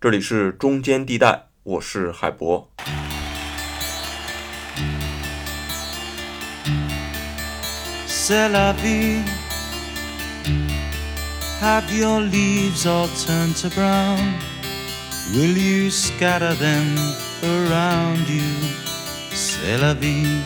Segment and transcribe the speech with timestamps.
[0.00, 2.70] 这里是中间地带，我是海博。
[8.06, 9.24] C'est la vie.
[11.60, 14.34] Have your leaves all turned to brown?
[15.34, 16.96] Will you scatter them
[17.42, 18.44] around you?
[19.32, 20.44] C'est la vie.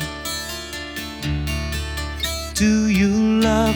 [2.55, 3.75] Do you love?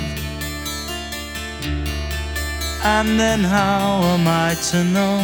[2.83, 5.21] And then how am I to know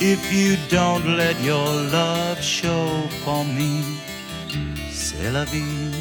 [0.00, 2.86] If you don't let your love show
[3.24, 3.82] for me?
[4.90, 5.94] C'est la vie.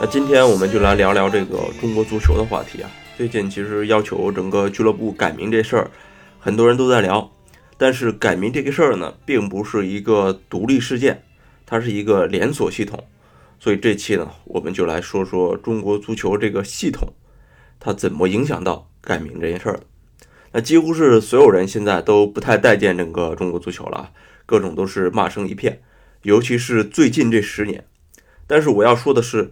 [0.00, 2.90] 那今天我们就来聊聊这个中国足球的话题啊。
[3.18, 5.90] 最近其实要求整个俱乐部改名这事儿，
[6.38, 7.30] 很多人都在聊。
[7.76, 11.22] 但是改名这个事儿呢，并不是一个独立事件，
[11.66, 13.04] 它是一个连锁系统。
[13.58, 17.12] 所以这期呢，我们就来说说中国足球这个系统，
[17.78, 19.80] 它怎么影响到改名这件事儿。
[20.52, 24.10] 那几乎是所有人现在都不太待见整个中国足球了，
[24.46, 25.82] 各种都是骂声一片。
[26.22, 27.84] 尤其是最近这十年。
[28.46, 29.50] 但是我要说的是。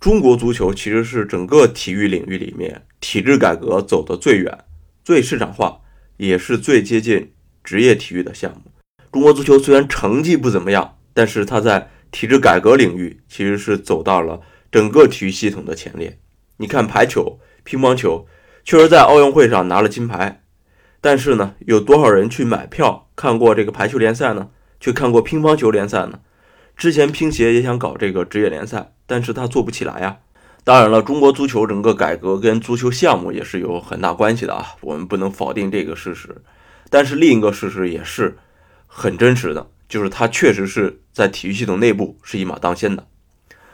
[0.00, 4.58] 中国足球其实是整个体育领域里面体制改革走得最远、
[5.02, 5.80] 最市场化，
[6.18, 8.70] 也是最接近职业体育的项目。
[9.10, 16.18] 中国足球虽然成绩不怎么样，但是它在体制改革领域其实是走到了整个体育系统的前列。
[16.58, 18.26] 你看排球、乒乓球，
[18.64, 20.42] 确实在奥运会上拿了金牌，
[21.00, 24.48] 但是呢，有多少人去买票看过这个排球联赛呢？
[24.80, 26.20] 去看过乒乓球联赛呢？
[26.76, 28.90] 之前乒协也想搞这个职业联赛。
[29.06, 30.16] 但是他做不起来呀。
[30.64, 36.34] 当然了，中国足球整个改革跟足球项目也是有很大关系的啊，我们不能否定这个事实。
[36.88, 38.38] 但是另一个事实也是
[38.86, 43.06] 很真实的，就是它确实是在体育系统内部是一马当先的。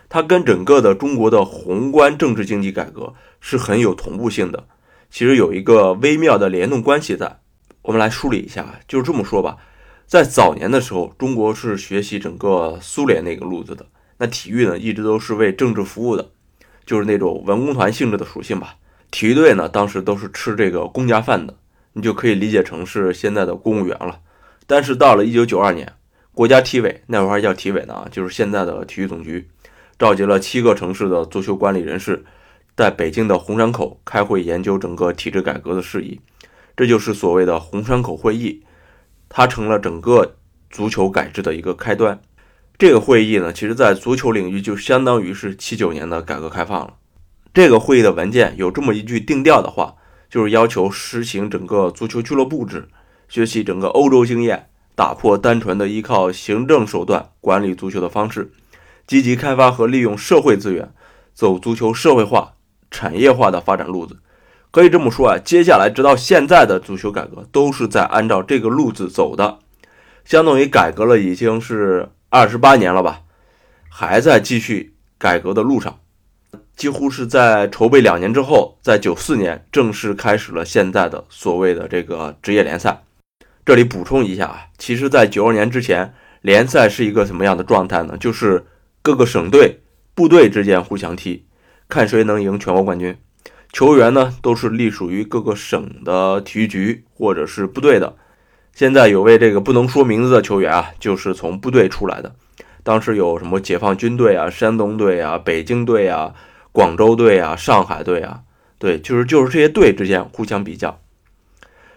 [0.08, 4.66] 它跟整个的中国的宏观政治经济改革是很有同步性的，
[5.10, 7.40] 其实有一个微妙的联动关系在。
[7.82, 9.56] 我们来梳理一下，就是这么说吧，
[10.06, 13.86] 在早年的时候，中国是学习整个苏联那个路子的。
[14.18, 16.30] 那体育呢，一直都是为政治服务的，
[16.84, 18.76] 就是那种文工团性质的属性吧。
[19.10, 21.56] 体育队呢，当时都是吃这个公家饭的，
[21.94, 24.20] 你就可以理解成是现在的公务员了。
[24.66, 25.90] 但是到了一九九二年，
[26.34, 29.48] 国家体委那会儿还叫体委呢，就是现在的体育总局，
[29.98, 32.22] 召集了七个城市的足球管理人士，
[32.80, 36.18] 在北京的红山口开会研究整个体制改革的事宜，
[36.74, 38.64] 这就是所谓的红山口会议，
[39.28, 40.36] 它成了整个
[40.70, 42.18] 足球改制的一个开端。
[42.78, 46.94] 这个会议呢，其实，在足球领域就相当于是七九年的改革开放了。
[47.52, 49.96] 这个会议的文件有这么一句定调的话，
[50.30, 52.88] 就是要求实行整个足球俱乐部制，
[53.28, 58.50] 学习整个欧洲经验，打破单纯的依靠行政手段管理足球的方式，
[59.06, 60.90] 积极开发和利用社会资源，
[61.34, 62.54] 走足球社会化、
[62.90, 64.16] 产业化的发展路子。
[64.70, 69.58] 可以这么说啊，接下来直到现在的足球改革都是在按照这个路子走的，
[70.24, 72.08] 相当于改革了已经是。
[72.32, 73.22] 二十八年了吧，
[73.88, 75.98] 还在继续改革的路上，
[76.76, 83.02] 几乎是在筹备两年之后，在九四年正式开始了现在的所谓的这个职业联赛。
[83.66, 88.16] 这里补充一下啊，其实，在九二年之前，联赛是一个什么样的状态呢？
[88.16, 88.64] 就是
[89.02, 89.80] 各个省队、
[90.14, 91.44] 部队之间互相踢，
[91.90, 93.14] 看谁能赢全国冠军。
[93.72, 98.16] 球员呢，都是隶属于各个省的体育局或者是部队的。
[98.72, 102.34] 现在有位这个不能说名字的球员啊，就是从部队出来的。
[102.82, 106.34] 当时有什么解放军队啊、山东队啊、北京队啊、
[106.72, 108.40] 广州队啊、上海队啊，
[108.78, 111.00] 对，就是就是这些队之间互相比较。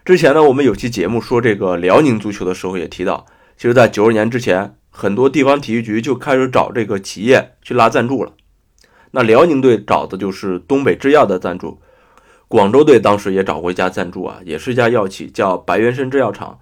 [0.03, 3.25] 之前呢，我们有期节目说这个辽宁足球的时候也提到，
[3.55, 8.33] 其实，在九十年之前，很多地方体育局就开始找这个企业去拉赞助了。
[9.15, 11.79] 那辽宁队找的就是东北制药的赞助。
[12.47, 16.57] 广州队当时也找过一家赞助啊，也是一家药企，叫白元参制药厂，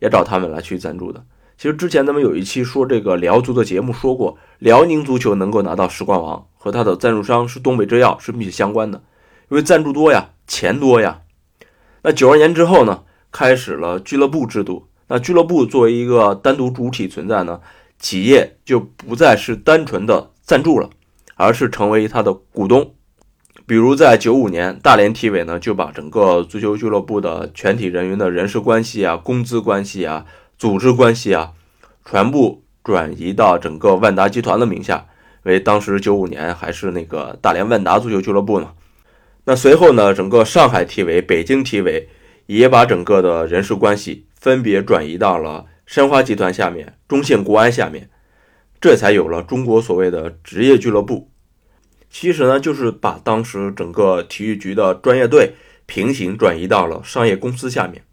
[0.00, 1.24] 也找他们来去赞助的。
[1.56, 9.00] 其实之前咱们有一期说这个辽足的节目说过，辽宁足球能够拿到十冠王和他的赞助商是东北制药是密切相关的，
[9.48, 11.20] 因为赞助多呀，钱多呀。
[12.02, 14.88] 那九二年之后呢，开始了俱乐部制度。
[15.06, 17.60] 那俱乐部作为一个单独主体存在呢，
[17.98, 20.88] 企业就不再是单纯的赞助了，
[21.42, 22.94] 而是成为他的股东。
[23.66, 30.24] 比如在九五年，大连体委呢就把整个足球俱乐部的全体人员的人事关系啊、工资关系啊、
[30.58, 31.52] 组织关系啊，
[32.04, 35.06] 全部转移到整个万达集团的名下，
[35.42, 38.72] 为当时九五年还是那个大连万达足球俱乐部呢。
[39.44, 42.08] 那随后呢，整个上海体委、北京体委
[42.46, 48.08] 也把整个的人事关系分别转移到了申花集团下面、中信国安下面，
[48.80, 51.31] 这才有了中国所谓的职业俱乐部。
[52.12, 55.54] 其实呢，就是把当时整个体育局的专业队
[55.86, 58.04] 平行转移到了商业公司下面。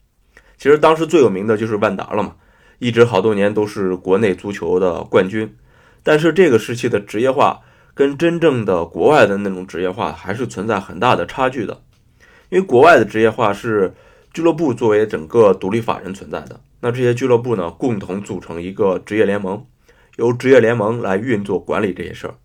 [0.57, 2.35] 其实当时最有名的就是万达了嘛，
[2.79, 5.53] 一直好多年都是国内足球的冠军。
[6.01, 7.59] 但是这个时期的职业化
[7.93, 11.81] 跟真正的国外的那种职业化还是存在很大的差距的，
[12.47, 13.93] 因为国外的职业化是
[14.33, 19.65] 俱乐部作为整个独立法人存在的，那这些俱乐部呢共同组成一个职业联盟，
[20.15, 22.35] 由职业联盟来运作管理这些事儿。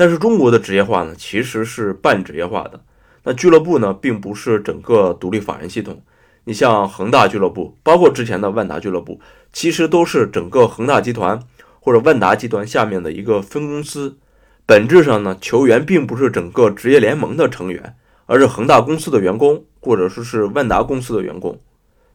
[0.00, 2.80] 但是中国的职业化呢，其实是半职业化的。
[3.22, 6.00] 那俱乐部呢，并不是整个独立法人系统。
[6.44, 9.20] 你像恒大俱乐部，包括之前的万达俱乐部，
[9.52, 11.38] 其实都是整个恒大集团
[11.80, 14.16] 或者万达集团下面的一个分公司。
[14.64, 17.94] 本质上呢，球员并不是整个职业联盟的成员，
[18.24, 21.60] 而是恒大公司的员工，或者说是万达公司的员工，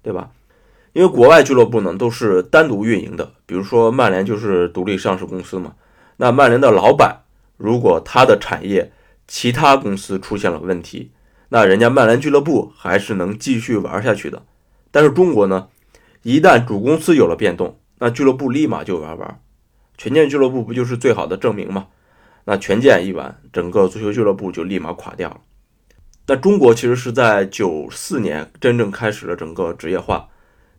[0.02, 0.32] 对吧？
[0.94, 5.74] 因为国外俱乐部呢都是单独运营的，比如说曼联就是独立上市公司嘛。
[6.18, 7.22] 那曼联的老板。
[7.58, 8.92] 如果他的产业
[9.28, 11.12] 其他公司出现了问题，
[11.50, 14.44] 那人家曼联俱乐部还是能继续玩下去的。
[14.92, 15.68] 但是中国呢，
[16.24, 19.40] 一旦主公司有了变动，那俱乐部立马就玩完。
[19.98, 21.88] 权健俱乐部不就是最好的证明吗？
[22.46, 25.40] 那权健一完，整个足球俱乐部就立马垮掉了。
[26.28, 30.28] 那中国其实是在九四年真正开始了整个职业化，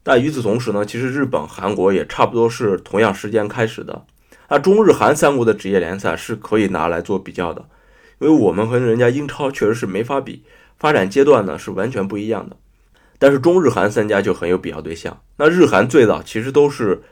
[0.02, 4.04] 但与此同时呢，其实日本、韩国也差不多是同样时间开始的。
[4.48, 7.64] 那中日韩三国的职业联赛是可以拿来做比较的，
[8.20, 10.44] 因为我们和人家英超确实是没法比，
[10.78, 12.56] 发展阶段呢是完全不一样的。
[13.18, 15.20] 但是中日韩三家就很有比较对象。
[15.38, 17.02] 那日韩最早其实都是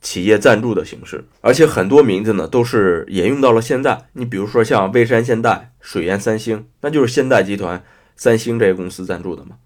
[0.00, 4.06] 企业赞助的形式，而且很多名字呢都是沿用到了现在。
[4.14, 7.82] 你比如说像蔚山现代、水源三星，那就是现代集团、
[8.16, 9.56] 三星这些公司赞助的嘛。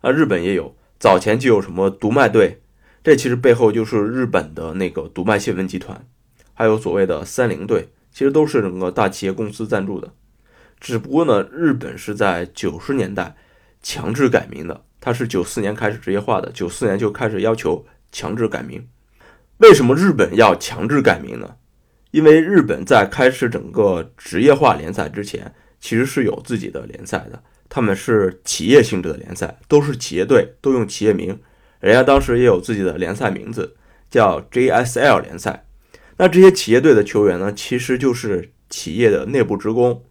[0.00, 2.60] 啊，日本也有，早前就有什么读卖队，
[3.02, 6.06] 这其实背后就是日本的那个读卖新闻集团。
[6.60, 10.12] 还有所谓的三菱队，其实都是整个大企业公司赞助的。
[10.78, 13.34] 只不过呢，日本是在九十年代
[13.82, 18.86] 强制改名的，它是九四年开始职业化的，九四年就开始要求强制改名。
[19.56, 21.56] 为什么日本要强制改名呢？
[22.10, 31.40] 因为日本在开始整个职业化联赛之前，其实是有自己的联赛的，他们是企业性质的联赛，都是企业队，都用企业名。
[31.80, 33.76] 人家当时也有自己的联赛名字，
[34.10, 35.64] 叫 JSL 联赛。
[36.20, 40.04] 那这些企业队的球员呢，其实就是企业的内部职工，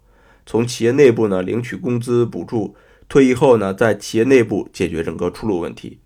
[0.43, 2.75] 从企业内部呢领取工资补助，
[3.07, 5.99] 退役后呢，在企业内部解决整个出路问题。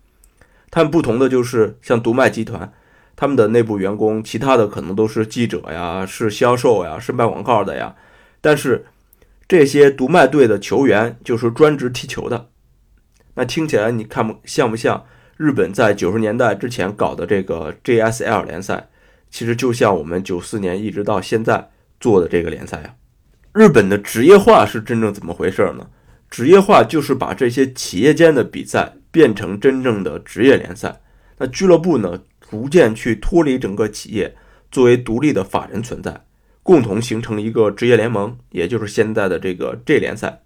[0.70, 2.70] 他们不同的就是，像独卖集团，
[3.16, 7.96] 他们的内部员工，其他的可能都是记者呀，是销售呀，是卖广告的呀。
[8.42, 8.84] 但是
[9.48, 12.50] 这些独卖队的球员就是专职踢球的。
[13.36, 15.06] 那听起来你看不像不像
[15.38, 18.90] 日本在九十年代之前搞的这个 JSL 联赛？
[19.34, 22.94] 其实就像我们九四年一直到现在做的这个联赛啊，
[23.52, 25.84] 日本的职业化是真正怎么回事呢？
[26.30, 31.00] 职业化就是把这些企业间的比赛变成真正的职业联赛。
[31.36, 32.16] 那俱乐部呢，
[32.48, 34.32] 逐渐去脱离整个企业，
[34.70, 36.24] 作为独立的法人存在，
[36.62, 40.42] 共同形成一个职业联盟，也就是现在的这个 J 联赛。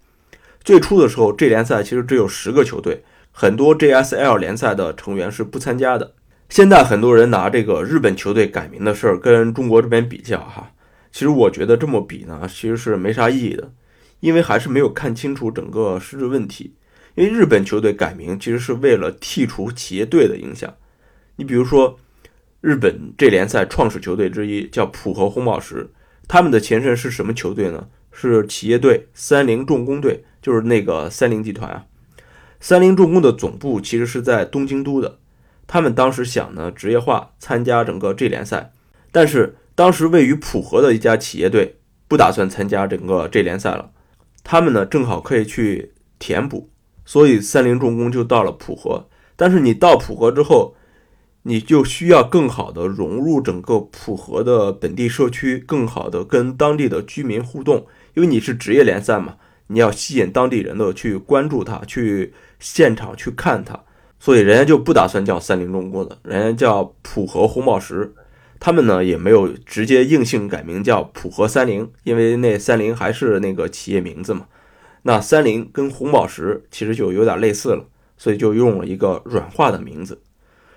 [0.63, 6.13] 最初的时候，J 联赛其实只有十个球队，很多 JSL 联赛的成员是不参加的。
[6.49, 10.71] 现在很多人拿这个日本球队改名的事儿跟中国这边比较哈，
[11.11, 13.71] 其实我觉得这么比呢，其实是没啥意义的，
[14.19, 16.73] 因为还是没有看清楚整个实质问题。
[17.15, 20.73] 因为日本球队改名其实是为了剔除企业队的影响。
[21.35, 21.97] 你比如说，
[22.61, 25.89] 日本这联赛创始球队之一叫浦和红宝石，
[26.27, 27.87] 他们的前身是什么球队呢？
[28.11, 31.85] 是企业队三菱重工队，就是那个三菱集团啊。
[32.59, 35.19] 三菱重工的总部其实是在东京都的。
[35.71, 38.71] 他们当时想呢，职业化参加整个 G 联赛，
[39.11, 41.75] 但是当时位于浦和的一家企业队
[42.07, 43.91] 不打算参加整个 G 联赛了。
[44.43, 46.71] 他们呢正好可以去填补，
[47.05, 49.07] 所以三菱重工就到了浦和。
[49.35, 50.73] 但是你到浦和之后，
[51.43, 57.85] 你就需要更好的融入整个浦和的本地社区，更好的跟当地的居民互动，
[58.15, 59.35] 因为你是职业联赛嘛，
[59.67, 63.83] 你要吸引当地人的去关注它，去现场去看它。
[64.19, 68.13] 所以人家就不打算叫三菱重工的，人家叫浦和红宝石。
[68.59, 74.47] 他们呢也没有直接硬性改名叫浦和三菱，因为那三菱还是那个企业名字嘛。
[75.03, 77.85] 那三菱跟红宝石其实就有点类似了，
[78.17, 80.21] 所以就用了一个软化的名字。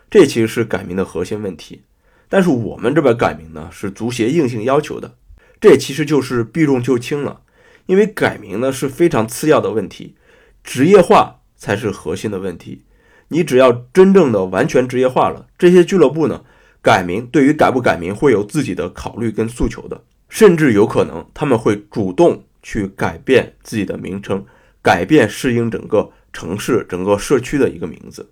[0.09, 1.83] 这其实是改名的核心问题。
[2.29, 5.17] 但是我们这边改名呢是足协硬性要求的，
[5.61, 7.41] 这其实就是避重就轻了。
[7.87, 10.15] 因为改名呢是非常次要的问题，
[10.63, 12.85] 职业化才是核心的问题。
[13.33, 16.45] 你只要真正的完全职业化了，这些俱乐部呢，
[16.83, 24.45] 改名对于改不改名会有自己的考虑跟诉求的，甚至有可能他们会主动去改变自己的名称，
[24.83, 28.31] 改变适应整个城市、整个社区的一个名字。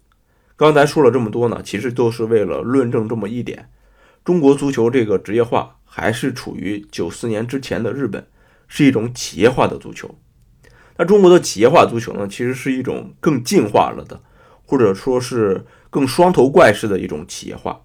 [0.54, 3.70] 刚才说了这么多呢，其实都是为了论证这么一点：
[4.22, 8.26] 中国足球这个职业化还是处于九四年之前的日本，
[8.68, 10.14] 是一种企业化的足球。
[10.98, 14.20] 那中国的企业化足球呢，其实是一种更进化了的，
[14.70, 17.80] 或者说是更双头怪式的一种企业化。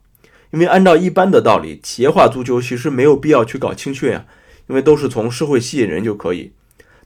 [0.51, 4.25] 因为按照一般的道理，企业化足球其实没有必要去搞青训啊，
[4.67, 6.53] 因为都是从社会吸引人就可以。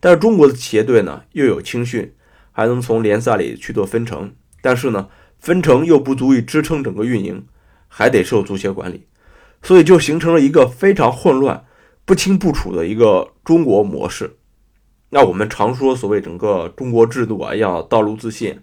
[0.01, 2.13] 但是中国的企业队呢，又有青训，
[2.51, 5.07] 还能从联赛里去做分成，但是呢。
[5.41, 7.45] 分成又不足以支撑整个运营，
[7.87, 9.07] 还得受足协管理，
[9.63, 11.63] 所以就形成了一个非常混乱、
[12.03, 14.35] 不清不楚的一个中国模式。
[15.11, 18.59] 那我们常说所谓整个中国制度啊要道路自信，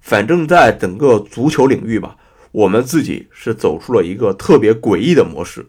[0.00, 2.16] 反正在整个足球领域吧，
[2.52, 5.66] 我们自己是走出了一个特别诡异的模式。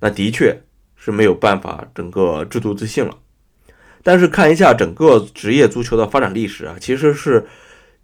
[0.00, 0.62] 那的确
[0.96, 3.16] 是没有办法整个制度自信了。
[4.02, 7.46] 但是看一下整个职业足球的发展历史啊，其实是。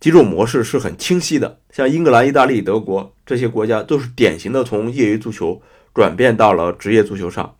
[0.00, 5.60] 几种模式是很清晰的，像英格兰、意大利、德国这些国家都是典型的从业余足球
[5.92, 7.56] 转变到了职业足球上。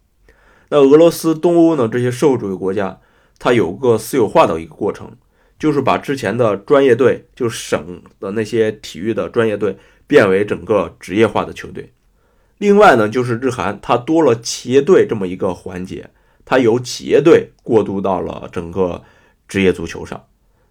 [0.68, 1.88] 那俄罗斯、东欧呢？
[1.88, 3.00] 这些社会主义国家，
[3.40, 5.10] 它有个私有化的一个过程，
[5.58, 11.92] 就是把之前的专业队，就省的那些体育的专业队，变为整个职业化的球队。
[12.58, 16.10] 另外呢，就是日韩，它多了企业队这么一个环节，
[16.44, 19.02] 它由企业队过渡到了整个
[19.46, 20.24] 职业足球上。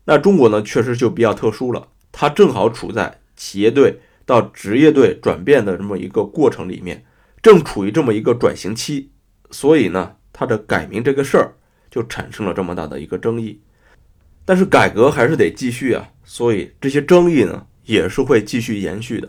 [0.06, 7.06] 那中国呢，确实就比较特殊了，它正好处在企业队到职业队转变的这么一个过程里面，
[7.41, 9.12] 正处于这么一个转型期，
[9.51, 11.53] 所以呢，它的改名这个事儿
[11.91, 13.62] 就产生了这么大的一个争议。
[14.48, 19.27] 但是改革还是得继续啊，所以这些争议呢，也是会继续延续的。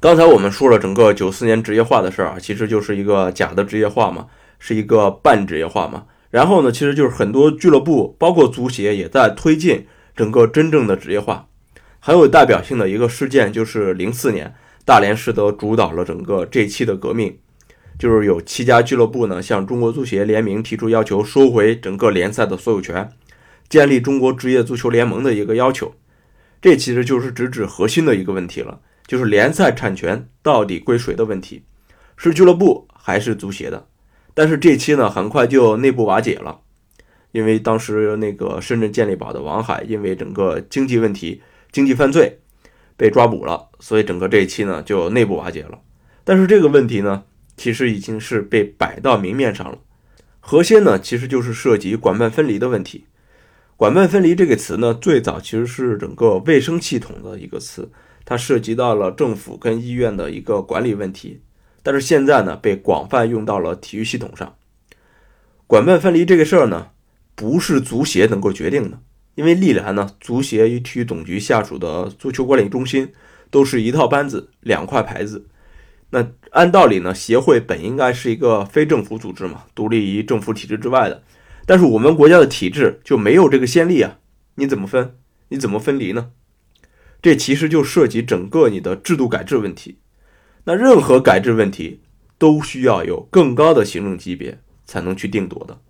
[0.00, 6.06] 刚才我们说了整个九四年职业化的事儿啊，其实就是一个假的职业化嘛，是一个半职业化嘛。
[6.30, 9.86] 然后呢，其实就是很多俱乐部，包括足协也在推进。
[10.16, 11.46] 整个真正的职业化，
[12.00, 17.36] 很有代表性的一个事件就是零四年，大连实德主导了整个这期的革命，
[17.98, 23.06] 就是有七家俱乐部呢向中国足协联名提出要求，收回整个联赛的所有权，
[23.68, 25.94] 建立中国职业足球联盟的一个要求。
[26.60, 31.62] 这其实就是直指核心的一个问题了，就是联赛产权到底归谁的问题，
[32.16, 33.86] 是俱乐部还是足协的？
[34.34, 36.60] 但是这期呢，很快就内部瓦解了。
[37.32, 42.40] 因为当时那个深圳健力宝的王海，因为整个经济问题、经济犯罪
[42.96, 45.78] 被抓捕了，所以整个这一期呢就内部瓦解了。
[46.24, 47.24] 但是这个问题呢，
[47.56, 49.78] 其实已经是被摆到明面上了。
[50.40, 53.04] 核心呢，其实就是涉及管办分离的问题。
[53.76, 57.90] 管办分离这个词呢，最早其实是整个卫生系统的一个词，
[58.24, 61.42] 它涉及到了政府跟医院的一个管理问题。
[61.82, 64.56] 但是现在呢，被广泛用到了体育系统上。
[65.66, 66.88] 管办分离这个事儿呢。
[67.38, 68.98] 不是足协能够决定的，
[69.34, 73.12] 因为历来呢，足协与体育总局下属的足球管理中心
[73.50, 75.46] 都是一套班子、两块牌子。
[76.08, 81.22] 那按道理呢，协会本应该是一个非政府组织嘛，独立于政府体制之外的。
[81.66, 84.18] 但是我们国家的体制就没有这个先例啊，
[84.54, 85.16] 你怎么分？
[85.48, 86.30] 你怎么分离呢？
[87.20, 89.98] 这其实就涉及整个你的制度改制问题。
[90.64, 92.00] 那任何改制问题
[92.38, 95.80] 都需要有更高的行政级别才能去定夺的。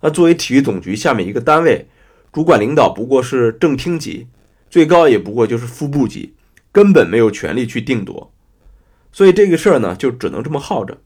[0.00, 1.88] 那作为体育总局下面一个单位，
[2.32, 4.28] 主管领导不过是正厅级，
[4.68, 6.34] 最高也不过就是副部级，
[6.70, 8.32] 根本没有权利去定夺，
[9.12, 10.98] 所以这个事儿呢，就只能这么耗着。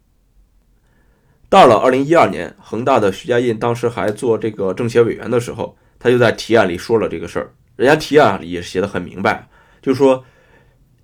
[1.55, 9.49] 到了二零一二年，恒大的徐家印当时还做这个政协委员的时候，他就在提案里说了这个事儿，人家提案里也写的很明白，
[9.81, 10.25] 就说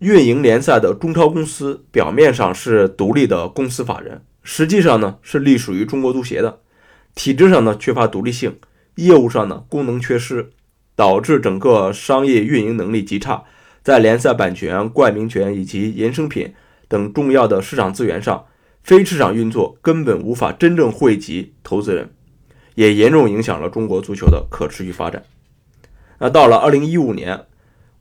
[0.00, 6.58] 运营联赛的中超公司表面上是独立的公司法人，实际上呢是隶属于中国足协的。
[7.14, 8.58] 体制上呢缺乏独立性，
[8.96, 10.50] 业务上呢功能缺失，
[10.96, 13.44] 导致整个商业运营能力极差，
[13.84, 16.52] 在联赛版权、冠名权以及衍生品
[16.88, 18.44] 等重要的市场资源上，
[18.82, 22.10] 非市场运作根本无法真正惠及投资人，
[22.74, 25.22] 也严重影响了中国足球的可持续发展。
[26.18, 27.46] 那到了二零一五年，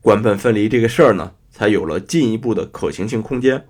[0.02, 3.66] 管本分离这个事儿呢，才有了进一步的可行性空间。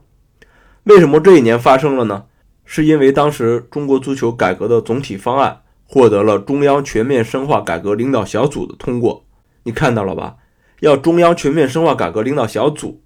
[0.83, 2.25] 为什么这一年发生了呢？
[2.65, 9.25] 是因为当时中国足球改革的总体方案获得了中央全面深化改革领导小组的通过，
[9.63, 10.37] 你看到了吧？
[10.81, 13.01] 要中央全面深化改革领导小组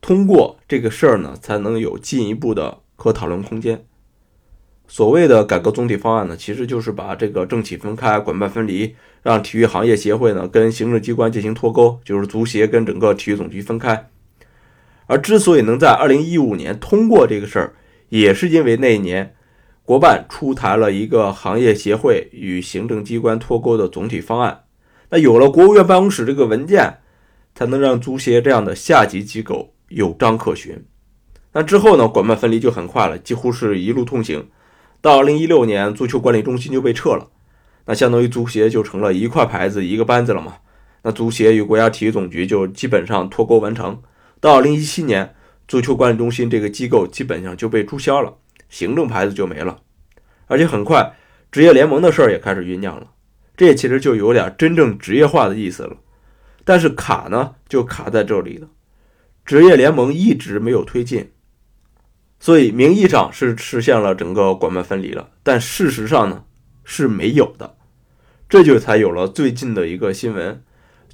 [0.00, 3.84] 通过这个事儿呢，才能有进一步的可讨论空间。
[4.86, 8.94] 所谓的改革总体方案呢，其实就是把这个政企分开、管办分离，
[9.24, 14.08] 让体育行业协会呢跟行政机关进行脱钩，就是足协跟整个体育总局分开。
[15.06, 17.74] 而之所以能在二零一五年通过这个事儿，
[18.08, 19.34] 也是因为那一年，
[19.84, 24.62] 国办出台了一个行业协会与行政机关脱钩的总体方案。
[25.10, 26.98] 那有了国务院办公室这个文件，
[27.52, 30.84] 才能让足协这样的下级机构有章可循。
[31.54, 34.48] 那之后呢，管办分离就很快了，几乎是一路通行。
[35.00, 37.28] 到二零一六年，足球管理中心就被撤了，
[37.86, 40.54] 那相当于足协就成了一块牌子一个班子了嘛。
[41.02, 44.00] 那足协与国家体育总局就基本上脱钩完成。
[44.40, 45.34] 到二零一七年，
[45.66, 48.34] 足球管理中心这个机构基本上就被注销了，
[48.68, 49.80] 行政牌子就没了。
[50.46, 51.14] 而且很快，
[51.50, 53.08] 职业联盟的事儿也开始酝酿了，
[53.56, 55.96] 这其实就有点真正职业化的意思了。
[56.64, 58.68] 但是卡呢，就卡在这里了，
[59.44, 61.30] 职业联盟一直没有推进。
[62.42, 66.42] 所以名义上是实现了整个管办分离了，但事实上呢
[66.82, 67.76] 是没有的，
[68.48, 70.60] 这就才有了最近的一个新闻，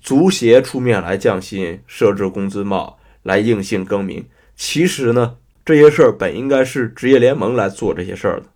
[0.00, 4.24] 足协出面来降薪、设置工资帽、来硬性更名。
[4.56, 8.46] 其实呢这些事儿本应该是职业联盟来做这些事儿的，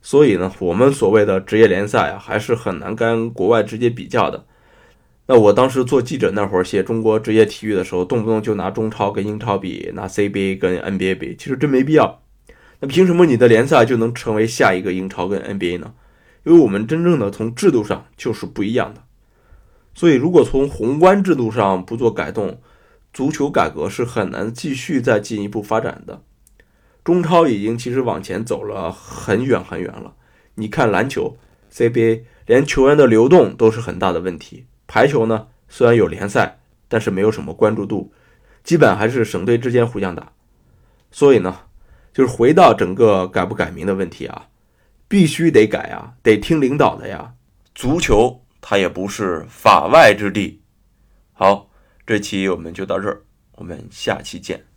[0.00, 4.46] 所以呢我们所谓的职业联赛啊还是很难跟国外直接比较的。
[5.30, 12.22] 那我当时做记者那会儿写中国职业体育的时候，动不动就拿中超跟英超比，拿 CBA 跟 NBA 比，其实真没必要。
[12.80, 15.92] 那凭什么你的联赛就能成为下一个英超跟 NBA 呢？
[16.44, 19.02] 因为我们真正的从制度上就是不一样的。
[19.94, 22.62] 所以如果从宏观制度上不做改动，
[23.12, 26.22] 足球改革是很难继续再进一步发展的。
[27.04, 30.14] 中超已经其实往前走了很远很远了。
[30.54, 31.36] 你看篮球
[31.70, 34.64] CBA，连球员的流动都是很大的问题。
[34.88, 38.12] 排球呢，虽然有联赛，但是没有什么关注度，
[38.64, 40.32] 基本还是省队之间互相打。
[41.12, 41.60] 所以呢，
[42.12, 44.48] 就是回到整个改不改名的问题啊，
[45.06, 47.34] 必须得改啊，得听领导的呀。
[47.74, 50.62] 足球它也不是法外之地。
[51.32, 51.70] 好，
[52.04, 54.67] 这期我们就到这儿，我们下期见。